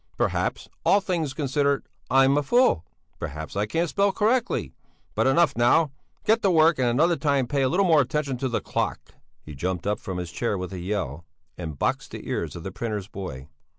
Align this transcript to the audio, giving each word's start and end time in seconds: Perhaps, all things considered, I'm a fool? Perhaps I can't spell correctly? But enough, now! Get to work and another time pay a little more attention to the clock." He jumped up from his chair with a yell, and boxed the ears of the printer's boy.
Perhaps, 0.17 0.67
all 0.83 0.99
things 0.99 1.35
considered, 1.35 1.85
I'm 2.09 2.35
a 2.35 2.41
fool? 2.41 2.83
Perhaps 3.19 3.55
I 3.55 3.67
can't 3.67 3.87
spell 3.87 4.11
correctly? 4.11 4.73
But 5.13 5.27
enough, 5.27 5.55
now! 5.55 5.91
Get 6.25 6.41
to 6.41 6.49
work 6.49 6.79
and 6.79 6.87
another 6.87 7.15
time 7.15 7.45
pay 7.45 7.61
a 7.61 7.69
little 7.69 7.85
more 7.85 8.01
attention 8.01 8.37
to 8.37 8.49
the 8.49 8.61
clock." 8.61 9.13
He 9.45 9.53
jumped 9.53 9.85
up 9.85 9.99
from 9.99 10.17
his 10.17 10.31
chair 10.31 10.57
with 10.57 10.73
a 10.73 10.79
yell, 10.79 11.23
and 11.55 11.77
boxed 11.77 12.09
the 12.09 12.27
ears 12.27 12.55
of 12.55 12.63
the 12.63 12.71
printer's 12.71 13.07
boy. 13.09 13.47